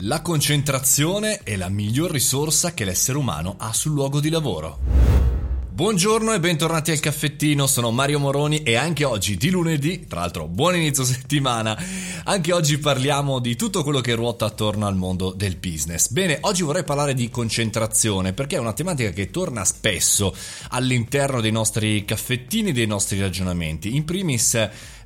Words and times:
La 0.00 0.20
concentrazione 0.20 1.38
è 1.42 1.56
la 1.56 1.70
miglior 1.70 2.10
risorsa 2.10 2.74
che 2.74 2.84
l'essere 2.84 3.16
umano 3.16 3.54
ha 3.56 3.72
sul 3.72 3.92
luogo 3.92 4.20
di 4.20 4.28
lavoro. 4.28 4.95
Buongiorno 5.76 6.32
e 6.32 6.40
bentornati 6.40 6.90
al 6.90 7.00
caffettino, 7.00 7.66
sono 7.66 7.90
Mario 7.90 8.18
Moroni 8.18 8.62
e 8.62 8.76
anche 8.76 9.04
oggi 9.04 9.36
di 9.36 9.50
lunedì, 9.50 10.06
tra 10.06 10.20
l'altro 10.20 10.48
buon 10.48 10.74
inizio 10.74 11.04
settimana, 11.04 11.78
anche 12.24 12.54
oggi 12.54 12.78
parliamo 12.78 13.40
di 13.40 13.56
tutto 13.56 13.82
quello 13.82 14.00
che 14.00 14.14
ruota 14.14 14.46
attorno 14.46 14.86
al 14.86 14.96
mondo 14.96 15.32
del 15.32 15.56
business. 15.56 16.08
Bene, 16.08 16.38
oggi 16.40 16.62
vorrei 16.62 16.82
parlare 16.82 17.12
di 17.12 17.28
concentrazione 17.28 18.32
perché 18.32 18.56
è 18.56 18.58
una 18.58 18.72
tematica 18.72 19.10
che 19.10 19.30
torna 19.30 19.66
spesso 19.66 20.34
all'interno 20.70 21.42
dei 21.42 21.52
nostri 21.52 22.06
caffettini, 22.06 22.72
dei 22.72 22.86
nostri 22.86 23.20
ragionamenti. 23.20 23.96
In 23.96 24.06
primis 24.06 24.54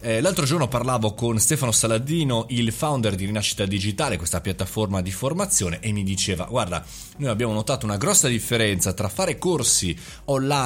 eh, 0.03 0.21
l'altro 0.21 0.47
giorno 0.47 0.69
parlavo 0.69 1.15
con 1.15 1.39
Stefano 1.41 1.73
Saladino, 1.73 2.47
il 2.51 2.71
founder 2.71 3.17
di 3.17 3.27
Rinascita 3.27 3.67
Digitale, 3.67 4.17
questa 4.17 4.41
piattaforma 4.41 5.03
di 5.03 5.11
formazione, 5.11 5.81
e 5.81 5.91
mi 5.91 6.05
diceva: 6.05 6.45
Guarda, 6.45 6.83
noi 7.17 7.29
abbiamo 7.29 7.53
notato 7.53 7.87
una 7.87 7.97
grossa 7.99 8.29
differenza 8.29 8.93
tra 8.93 9.09
fare 9.09 9.37
corsi 9.37 9.95
online 10.27 10.60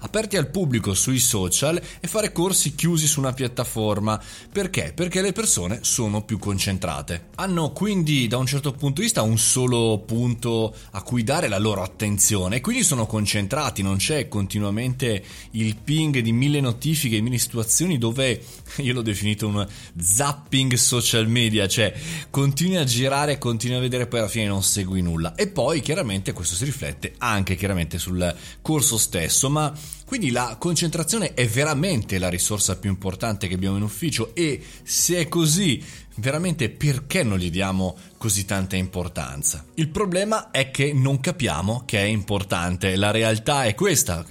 aperti 0.00 0.36
al 0.36 0.48
pubblico 0.48 0.94
sui 0.94 1.18
social 1.18 1.80
e 2.00 2.06
fare 2.06 2.32
corsi 2.32 2.74
chiusi 2.74 3.06
su 3.06 3.20
una 3.20 3.32
piattaforma. 3.32 4.20
Perché? 4.52 4.92
Perché 4.94 5.20
le 5.20 5.32
persone 5.32 5.80
sono 5.82 6.22
più 6.22 6.38
concentrate. 6.38 7.28
Hanno 7.36 7.72
quindi, 7.72 8.28
da 8.28 8.36
un 8.36 8.46
certo 8.46 8.72
punto 8.72 9.00
di 9.00 9.02
vista, 9.02 9.22
un 9.22 9.38
solo 9.38 10.02
punto 10.06 10.74
a 10.92 11.02
cui 11.02 11.24
dare 11.24 11.48
la 11.48 11.58
loro 11.58 11.82
attenzione 11.82 12.56
e 12.56 12.60
quindi 12.60 12.84
sono 12.84 13.06
concentrati, 13.06 13.82
non 13.82 13.96
c'è 13.96 14.28
continuamente 14.28 15.22
il 15.52 15.76
ping 15.76 16.18
di 16.20 16.32
mille 16.32 16.60
notifiche, 16.60 17.20
mille 17.20 17.38
situazioni 17.38 17.98
dove 17.98 18.42
io 18.78 18.92
l'ho 18.92 19.02
definito 19.02 19.46
un 19.46 19.66
zapping 19.98 20.74
social 20.74 21.28
media, 21.28 21.66
cioè 21.66 21.92
continui 22.30 22.76
a 22.76 22.84
girare, 22.84 23.38
continui 23.38 23.76
a 23.76 23.80
vedere, 23.80 24.06
poi 24.06 24.20
alla 24.20 24.28
fine 24.28 24.46
non 24.46 24.62
segui 24.62 25.02
nulla. 25.02 25.34
E 25.34 25.48
poi 25.48 25.80
chiaramente 25.80 26.32
questo 26.32 26.54
si 26.54 26.64
riflette 26.64 27.14
anche 27.18 27.56
chiaramente 27.56 27.98
sul 27.98 28.34
corso 28.60 28.98
stesso, 28.98 29.31
ma 29.48 29.72
quindi 30.04 30.30
la 30.30 30.56
concentrazione 30.58 31.32
è 31.32 31.46
veramente 31.46 32.18
la 32.18 32.28
risorsa 32.28 32.76
più 32.76 32.90
importante 32.90 33.48
che 33.48 33.54
abbiamo 33.54 33.76
in 33.76 33.82
ufficio? 33.82 34.34
E 34.34 34.62
se 34.82 35.16
è 35.18 35.28
così, 35.28 35.82
veramente 36.16 36.68
perché 36.68 37.22
non 37.22 37.38
gli 37.38 37.50
diamo 37.50 37.96
così 38.18 38.44
tanta 38.44 38.76
importanza? 38.76 39.64
Il 39.74 39.88
problema 39.88 40.50
è 40.50 40.70
che 40.70 40.92
non 40.92 41.18
capiamo 41.18 41.84
che 41.86 41.98
è 41.98 42.04
importante, 42.04 42.96
la 42.96 43.10
realtà 43.10 43.64
è 43.64 43.74
questa, 43.74 44.24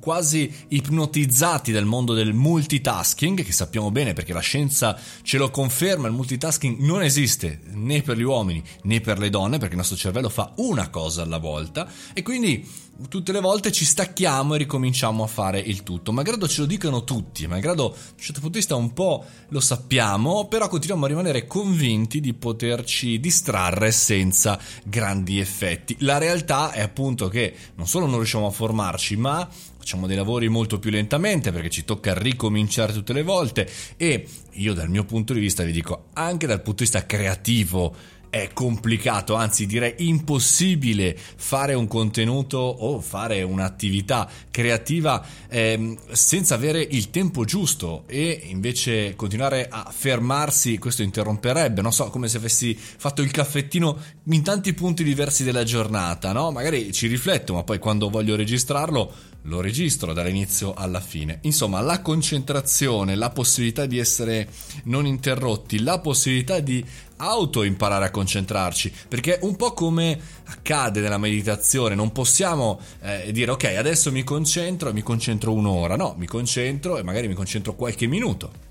quasi 0.00 0.52
ipnotizzati 0.68 1.72
dal 1.72 1.84
mondo 1.84 2.14
del 2.14 2.34
multitasking, 2.34 3.42
che 3.42 3.52
sappiamo 3.52 3.90
bene 3.90 4.12
perché 4.12 4.32
la 4.32 4.40
scienza 4.40 4.98
ce 5.22 5.38
lo 5.38 5.50
conferma, 5.50 6.08
il 6.08 6.14
multitasking 6.14 6.78
non 6.80 7.02
esiste 7.02 7.60
né 7.72 8.02
per 8.02 8.16
gli 8.16 8.22
uomini 8.22 8.62
né 8.82 9.00
per 9.00 9.18
le 9.18 9.30
donne 9.30 9.58
perché 9.58 9.72
il 9.72 9.78
nostro 9.78 9.96
cervello 9.96 10.28
fa 10.28 10.52
una 10.56 10.88
cosa 10.90 11.22
alla 11.22 11.38
volta 11.38 11.90
e 12.12 12.22
quindi 12.22 12.86
tutte 13.08 13.30
le 13.30 13.40
volte 13.40 13.70
ci 13.70 13.84
stacchiamo 13.84 14.54
e 14.54 14.58
ricominciamo 14.58 15.22
a 15.22 15.28
fare 15.28 15.60
il 15.60 15.84
tutto. 15.84 16.10
Malgrado 16.10 16.48
ce 16.48 16.62
lo 16.62 16.66
dicano 16.66 17.04
tutti, 17.04 17.46
malgrado 17.46 17.88
da 17.88 17.94
un 17.94 18.18
certo 18.18 18.40
punto 18.40 18.48
di 18.48 18.58
vista 18.58 18.74
un 18.74 18.92
po' 18.92 19.24
lo 19.48 19.60
sappiamo, 19.60 20.48
però 20.48 20.68
continuiamo 20.68 21.04
a 21.04 21.08
rimanere 21.08 21.46
convinti 21.46 22.20
di 22.20 22.34
poterci 22.34 23.20
distrarre 23.20 23.92
senza 23.92 24.58
grandi 24.84 25.38
effetti. 25.38 25.96
La 26.00 26.18
realtà 26.18 26.72
è 26.72 26.80
appunto 26.80 27.28
che 27.28 27.54
non 27.76 27.86
solo 27.86 28.06
non 28.06 28.16
riusciamo 28.16 28.46
a 28.46 28.50
formarci, 28.50 29.16
ma 29.16 29.48
facciamo 29.78 30.06
dei 30.06 30.16
lavori 30.16 30.48
molto 30.48 30.78
più 30.78 30.90
lentamente 30.90 31.52
perché 31.52 31.70
ci 31.70 31.84
tocca 31.84 32.12
ricominciare 32.12 32.92
tutte 32.92 33.12
le 33.12 33.22
volte 33.22 33.68
e 33.96 34.26
io 34.52 34.74
dal 34.74 34.90
mio 34.90 35.04
punto 35.04 35.32
di 35.32 35.40
vista 35.40 35.62
vi 35.62 35.72
dico 35.72 36.06
anche 36.14 36.46
dal 36.46 36.60
punto 36.60 36.82
di 36.82 36.90
vista 36.90 37.06
creativo 37.06 37.94
è 38.30 38.50
complicato, 38.52 39.34
anzi 39.34 39.66
direi 39.66 39.94
impossibile 39.98 41.16
fare 41.16 41.74
un 41.74 41.86
contenuto 41.86 42.58
o 42.58 43.00
fare 43.00 43.42
un'attività 43.42 44.28
creativa 44.50 45.24
ehm, 45.48 45.96
senza 46.12 46.54
avere 46.54 46.80
il 46.80 47.10
tempo 47.10 47.44
giusto 47.44 48.04
e 48.06 48.42
invece 48.46 49.14
continuare 49.16 49.68
a 49.70 49.90
fermarsi, 49.90 50.78
questo 50.78 51.02
interromperebbe, 51.02 51.82
non 51.82 51.92
so, 51.92 52.10
come 52.10 52.28
se 52.28 52.36
avessi 52.36 52.76
fatto 52.76 53.22
il 53.22 53.30
caffettino 53.30 53.98
in 54.24 54.42
tanti 54.42 54.74
punti 54.74 55.04
diversi 55.04 55.44
della 55.44 55.64
giornata, 55.64 56.32
no? 56.32 56.50
Magari 56.50 56.92
ci 56.92 57.06
rifletto, 57.06 57.54
ma 57.54 57.62
poi 57.64 57.78
quando 57.78 58.10
voglio 58.10 58.36
registrarlo 58.36 59.12
lo 59.42 59.60
registro 59.60 60.12
dall'inizio 60.12 60.74
alla 60.74 61.00
fine. 61.00 61.38
Insomma, 61.42 61.80
la 61.80 62.02
concentrazione, 62.02 63.14
la 63.14 63.30
possibilità 63.30 63.86
di 63.86 63.98
essere 63.98 64.48
non 64.84 65.06
interrotti, 65.06 65.80
la 65.80 65.98
possibilità 66.00 66.60
di 66.60 66.84
auto 67.18 67.62
imparare 67.62 68.06
a 68.06 68.10
concentrarci, 68.10 68.92
perché 69.08 69.38
un 69.42 69.56
po' 69.56 69.72
come 69.72 70.18
accade 70.44 71.00
nella 71.00 71.18
meditazione, 71.18 71.94
non 71.94 72.12
possiamo 72.12 72.80
eh, 73.02 73.30
dire 73.32 73.50
ok, 73.52 73.64
adesso 73.76 74.10
mi 74.10 74.24
concentro 74.24 74.88
e 74.88 74.92
mi 74.92 75.02
concentro 75.02 75.52
un'ora, 75.52 75.96
no, 75.96 76.14
mi 76.18 76.26
concentro 76.26 76.98
e 76.98 77.02
magari 77.02 77.28
mi 77.28 77.34
concentro 77.34 77.74
qualche 77.74 78.06
minuto 78.06 78.66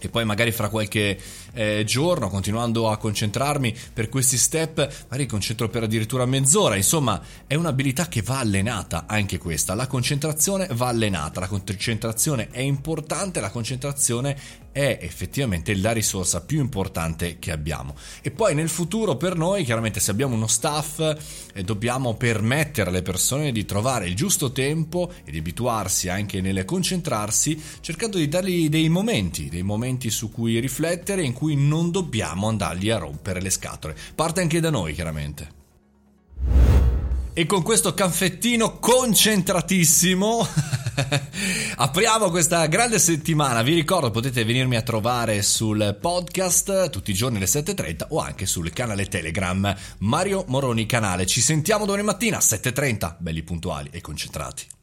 e 0.00 0.08
poi 0.08 0.24
magari 0.24 0.52
fra 0.52 0.68
qualche 0.68 1.18
eh, 1.52 1.82
giorno, 1.84 2.28
continuando 2.28 2.88
a 2.88 2.96
concentrarmi 2.96 3.74
per 3.92 4.08
questi 4.08 4.36
step, 4.36 4.76
magari 5.08 5.26
concentro 5.26 5.68
per 5.68 5.82
addirittura 5.82 6.24
mezz'ora. 6.24 6.76
Insomma, 6.76 7.20
è 7.46 7.54
un'abilità 7.54 8.06
che 8.06 8.22
va 8.22 8.38
allenata, 8.38 9.04
anche 9.06 9.38
questa. 9.38 9.74
La 9.74 9.86
concentrazione 9.86 10.68
va 10.72 10.88
allenata, 10.88 11.40
la 11.40 11.48
concentrazione 11.48 12.48
è 12.50 12.60
importante, 12.60 13.40
la 13.40 13.50
concentrazione 13.50 14.36
è 14.78 15.00
effettivamente 15.02 15.74
la 15.74 15.90
risorsa 15.90 16.42
più 16.42 16.60
importante 16.60 17.40
che 17.40 17.50
abbiamo. 17.50 17.96
E 18.22 18.30
poi 18.30 18.54
nel 18.54 18.68
futuro 18.68 19.16
per 19.16 19.36
noi, 19.36 19.64
chiaramente 19.64 19.98
se 19.98 20.12
abbiamo 20.12 20.36
uno 20.36 20.46
staff, 20.46 21.00
eh, 21.52 21.64
dobbiamo 21.64 22.14
permettere 22.14 22.90
alle 22.90 23.02
persone 23.02 23.50
di 23.50 23.64
trovare 23.64 24.06
il 24.06 24.14
giusto 24.14 24.52
tempo 24.52 25.10
e 25.24 25.32
di 25.32 25.38
abituarsi 25.38 26.08
anche 26.08 26.40
nel 26.40 26.64
concentrarsi, 26.64 27.60
cercando 27.80 28.18
di 28.18 28.28
dargli 28.28 28.68
dei 28.68 28.88
momenti, 28.88 29.48
dei 29.48 29.64
momenti 29.64 30.10
su 30.10 30.30
cui 30.30 30.60
riflettere, 30.60 31.24
in 31.24 31.32
cui 31.32 31.56
non 31.56 31.90
dobbiamo 31.90 32.46
andargli 32.46 32.90
a 32.90 32.98
rompere 32.98 33.40
le 33.40 33.50
scatole. 33.50 33.96
Parte 34.14 34.42
anche 34.42 34.60
da 34.60 34.70
noi, 34.70 34.94
chiaramente. 34.94 35.56
E 37.32 37.46
con 37.46 37.62
questo 37.62 37.94
caffettino 37.94 38.78
concentratissimo 38.78 40.46
apriamo 41.76 42.30
questa 42.30 42.66
grande 42.66 42.98
settimana. 42.98 43.62
Vi 43.62 43.74
ricordo 43.74 44.10
potete 44.10 44.44
venirmi 44.44 44.76
a 44.76 44.82
trovare 44.82 45.42
sul 45.42 45.96
podcast 46.00 46.90
tutti 46.90 47.10
i 47.10 47.14
giorni 47.14 47.36
alle 47.36 47.46
7.30 47.46 48.06
o 48.08 48.18
anche 48.18 48.46
sul 48.46 48.72
canale 48.72 49.06
Telegram 49.06 49.74
Mario 49.98 50.44
Moroni 50.48 50.86
Canale. 50.86 51.26
Ci 51.26 51.40
sentiamo 51.40 51.84
domani 51.84 52.04
mattina 52.04 52.38
alle 52.38 52.44
7.30, 52.44 53.16
belli 53.18 53.42
puntuali 53.42 53.88
e 53.92 54.00
concentrati. 54.00 54.77